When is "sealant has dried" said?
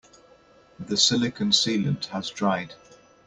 1.51-2.73